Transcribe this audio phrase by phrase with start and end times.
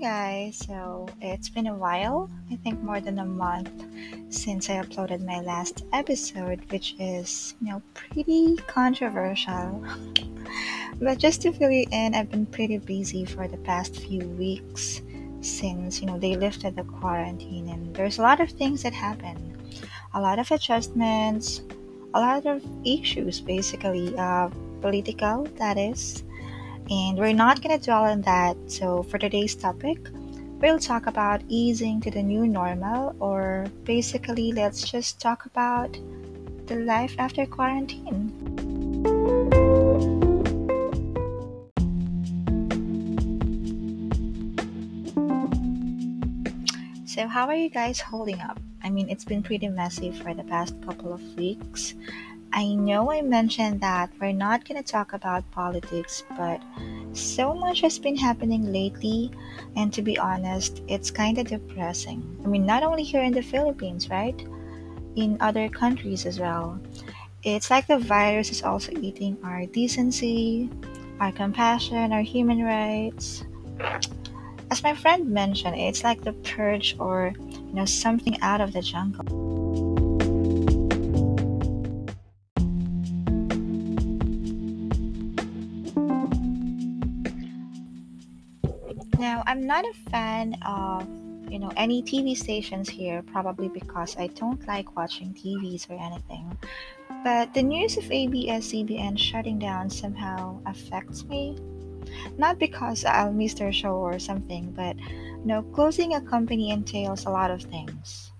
[0.00, 3.84] Guys, so it's been a while, I think more than a month
[4.28, 9.84] since I uploaded my last episode, which is, you know, pretty controversial.
[11.00, 15.00] but just to fill you in, I've been pretty busy for the past few weeks
[15.40, 19.56] since, you know, they lifted the quarantine and there's a lot of things that happen.
[20.14, 21.62] A lot of adjustments,
[22.14, 24.48] a lot of issues basically, uh,
[24.80, 26.22] political that is
[26.90, 28.56] and we're not going to dwell on that.
[28.66, 29.98] So, for today's topic,
[30.60, 35.96] we'll talk about easing to the new normal, or basically, let's just talk about
[36.66, 38.32] the life after quarantine.
[47.06, 48.60] So, how are you guys holding up?
[48.82, 51.94] I mean, it's been pretty messy for the past couple of weeks.
[52.52, 56.60] I know I mentioned that we're not going to talk about politics, but
[57.12, 59.30] so much has been happening lately,
[59.76, 62.22] and to be honest, it's kind of depressing.
[62.44, 64.38] I mean, not only here in the Philippines, right?
[65.16, 66.80] In other countries as well.
[67.42, 70.70] It's like the virus is also eating our decency,
[71.20, 73.44] our compassion, our human rights.
[74.70, 78.82] As my friend mentioned, it's like the purge or, you know, something out of the
[78.82, 79.87] jungle.
[89.48, 91.08] I'm not a fan of,
[91.50, 96.54] you know, any TV stations here, probably because I don't like watching TVs or anything.
[97.24, 101.56] But the news of ABS-CBN shutting down somehow affects me.
[102.36, 107.24] Not because I'll miss their show or something, but you know, closing a company entails
[107.24, 108.32] a lot of things.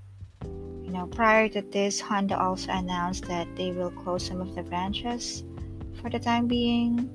[0.42, 4.62] You know, prior to this, Honda also announced that they will close some of the
[4.62, 5.42] branches
[6.02, 7.08] for the time being.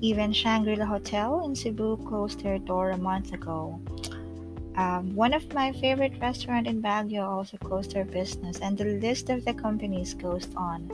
[0.00, 3.80] Even Shangri-La Hotel in Cebu closed their door a month ago.
[4.76, 9.28] Um, one of my favorite restaurants in Baguio also closed their business, and the list
[9.28, 10.88] of the companies goes on.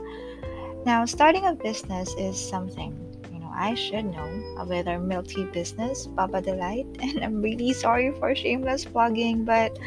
[0.86, 2.96] Now, starting a business is something
[3.30, 4.98] you know I should know with our
[5.52, 9.78] business, Baba Delight, and I'm really sorry for shameless plugging, but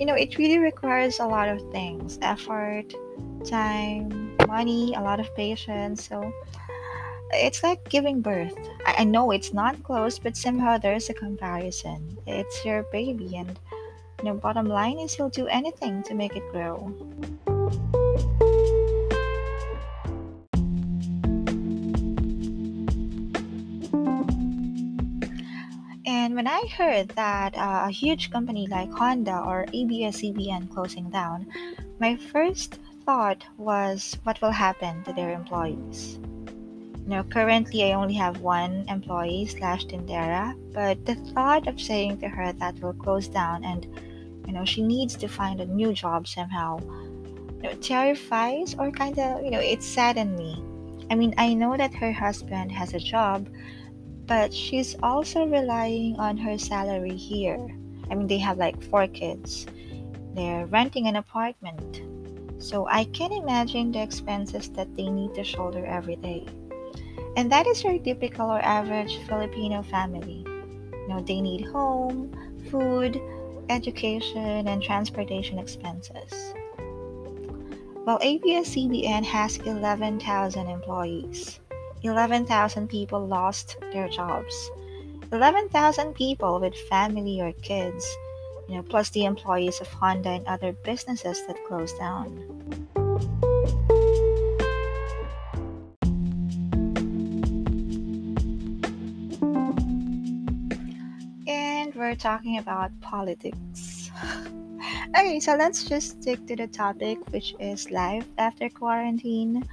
[0.00, 2.90] you know it really requires a lot of things: effort,
[3.46, 6.08] time, money, a lot of patience.
[6.08, 6.32] So
[7.32, 8.56] it's like giving birth.
[8.86, 12.16] I, I know it's not close, but somehow there's a comparison.
[12.26, 13.58] It's your baby, and
[14.18, 16.94] you know, bottom line is you'll do anything to make it grow.
[26.06, 31.46] And when I heard that uh, a huge company like Honda or ABS-CBN closing down,
[32.00, 36.18] my first thought was what will happen to their employees.
[37.06, 42.28] Now, currently, I only have one employee slash Tindera, but the thought of saying to
[42.28, 43.86] her that we'll close down and
[44.44, 46.80] you know she needs to find a new job somehow,
[47.62, 50.60] you know, terrifies or kind of you know it saddened me.
[51.08, 53.46] I mean, I know that her husband has a job,
[54.26, 57.70] but she's also relying on her salary here.
[58.10, 59.66] I mean, they have like four kids.
[60.34, 62.02] They're renting an apartment.
[62.58, 66.46] So I can imagine the expenses that they need to shoulder every day.
[67.36, 70.42] And that is your typical or average Filipino family.
[70.46, 72.32] You know, they need home,
[72.70, 73.20] food,
[73.68, 76.54] education, and transportation expenses.
[78.04, 81.60] While ABS-CBN has 11,000 employees,
[82.02, 84.70] 11,000 people lost their jobs.
[85.32, 88.06] 11,000 people with family or kids,
[88.68, 92.86] you know, plus the employees of Honda and other businesses that closed down.
[102.06, 104.12] We're talking about politics.
[105.18, 109.66] okay, so let's just stick to the topic, which is life after quarantine.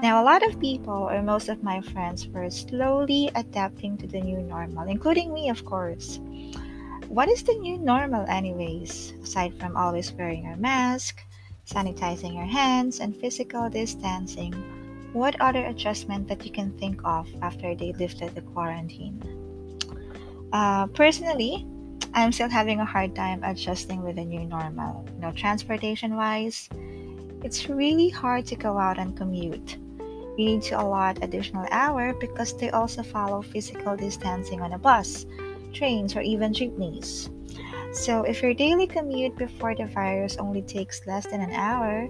[0.00, 4.20] Now, a lot of people, or most of my friends, were slowly adapting to the
[4.20, 6.20] new normal, including me, of course.
[7.08, 9.14] What is the new normal, anyways?
[9.24, 11.18] Aside from always wearing your mask,
[11.66, 14.54] sanitizing your hands, and physical distancing,
[15.12, 19.49] what other adjustment that you can think of after they lifted the quarantine?
[20.52, 21.66] Uh, personally,
[22.14, 25.06] I'm still having a hard time adjusting with the new normal.
[25.14, 26.68] You know, transportation wise,
[27.44, 29.78] it's really hard to go out and commute.
[30.36, 35.26] You need to allot additional hour because they also follow physical distancing on a bus,
[35.72, 37.30] trains, or even jeepneys.
[37.92, 42.08] So if your daily commute before the virus only takes less than an hour,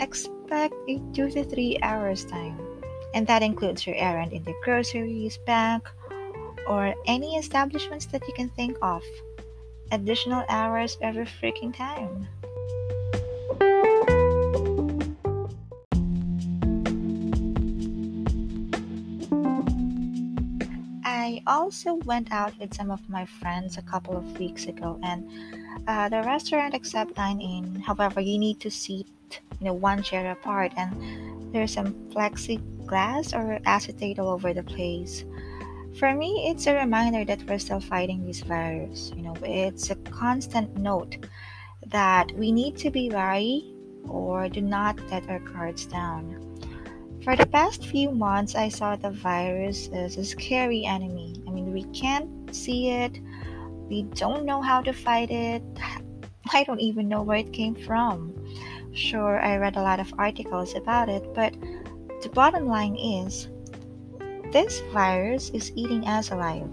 [0.00, 2.58] expect a two to three hours time.
[3.14, 5.88] And that includes your errand in the groceries, bank,
[6.66, 9.02] or any establishments that you can think of.
[9.92, 12.26] Additional hours every freaking time.
[21.04, 25.28] I also went out with some of my friends a couple of weeks ago, and
[25.86, 27.82] uh, the restaurant accepts dine in.
[27.82, 30.94] However, you need to sit, you know, one chair apart, and
[31.52, 35.24] there's some plexiglass or acetate all over the place.
[35.98, 39.12] For me, it's a reminder that we're still fighting this virus.
[39.16, 41.16] You know, it's a constant note
[41.86, 43.74] that we need to be wary
[44.06, 46.36] or do not let our cards down.
[47.24, 51.42] For the past few months, I saw the virus as a scary enemy.
[51.48, 53.18] I mean, we can't see it,
[53.88, 55.62] we don't know how to fight it.
[56.52, 58.34] I don't even know where it came from.
[58.92, 61.54] Sure, I read a lot of articles about it, but
[62.22, 63.48] the bottom line is
[64.52, 66.68] this virus is eating us alive.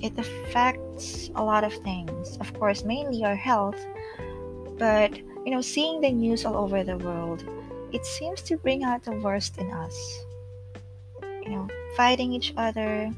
[0.00, 3.78] It affects a lot of things, of course, mainly our health,
[4.78, 7.42] but you know, seeing the news all over the world,
[7.92, 10.24] it seems to bring out the worst in us.
[11.42, 13.10] You know, fighting each other,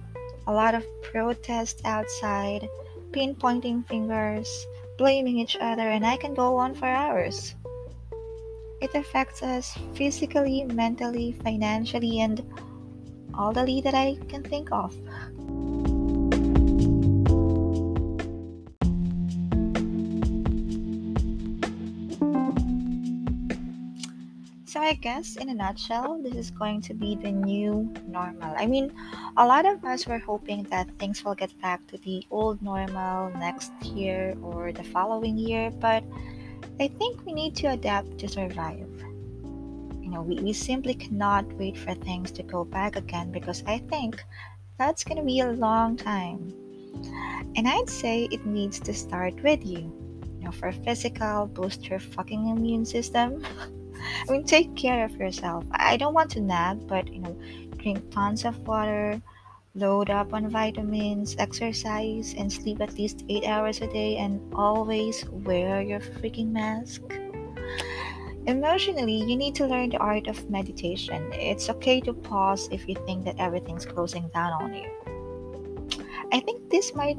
[0.46, 2.68] a lot of protests outside,
[3.10, 4.66] pinpointing fingers,
[4.96, 7.54] blaming each other, and I can go on for hours.
[8.80, 12.42] It affects us physically, mentally, financially, and
[13.40, 14.92] all the lead that I can think of.
[24.66, 28.54] So I guess in a nutshell, this is going to be the new normal.
[28.56, 28.92] I mean,
[29.36, 33.30] a lot of us were hoping that things will get back to the old normal
[33.38, 36.04] next year or the following year, but
[36.78, 39.09] I think we need to adapt to survive.
[40.10, 43.78] You know, we, we simply cannot wait for things to go back again because I
[43.78, 44.20] think
[44.76, 46.52] that's going to be a long time.
[47.54, 49.86] And I'd say it needs to start with you.
[50.40, 53.46] You know, for physical, boost your fucking immune system.
[54.28, 55.64] I mean, take care of yourself.
[55.70, 57.38] I don't want to nag, but you know,
[57.76, 59.22] drink tons of water,
[59.76, 65.24] load up on vitamins, exercise, and sleep at least 8 hours a day, and always
[65.30, 67.00] wear your freaking mask.
[68.50, 71.30] Emotionally, you need to learn the art of meditation.
[71.32, 74.90] It's okay to pause if you think that everything's closing down on you.
[76.32, 77.18] I think this might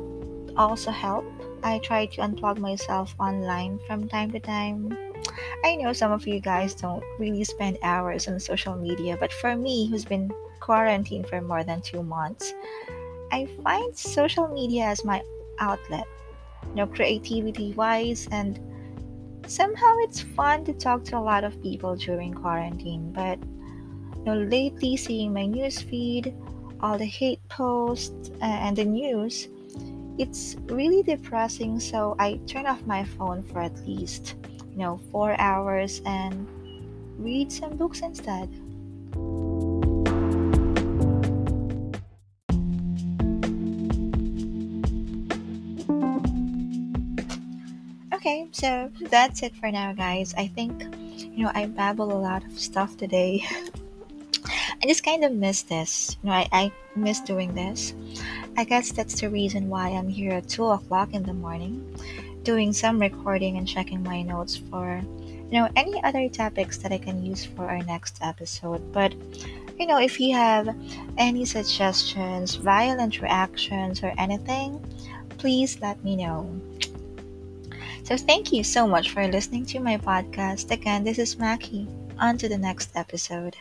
[0.58, 1.24] also help.
[1.64, 4.92] I try to unplug myself online from time to time
[5.64, 9.56] I know some of you guys don't really spend hours on social media, but for
[9.56, 12.54] me, who's been quarantined for more than two months,
[13.32, 15.24] I find social media as my
[15.60, 16.08] outlet,
[16.70, 18.60] you know, creativity wise, and
[19.56, 23.12] somehow it's fun to talk to a lot of people during quarantine.
[23.12, 26.34] But you know, lately, seeing my news feed,
[26.80, 29.48] all the hate posts, and the news,
[30.18, 31.80] it's really depressing.
[31.80, 34.36] So I turn off my phone for at least
[34.72, 36.48] you know, four hours and
[37.18, 38.50] read some books instead.
[48.62, 50.36] So that's it for now, guys.
[50.38, 50.84] I think,
[51.18, 53.44] you know, I babble a lot of stuff today.
[54.46, 56.16] I just kind of miss this.
[56.22, 57.96] You know, I, I miss doing this.
[58.56, 61.82] I guess that's the reason why I'm here at 2 o'clock in the morning
[62.44, 66.98] doing some recording and checking my notes for you know any other topics that I
[66.98, 68.94] can use for our next episode.
[68.94, 69.14] But
[69.80, 70.76] you know, if you have
[71.18, 74.80] any suggestions, violent reactions, or anything,
[75.38, 76.62] please let me know.
[78.04, 80.72] So, thank you so much for listening to my podcast.
[80.72, 81.88] Again, this is Maki.
[82.20, 83.56] On to the next episode.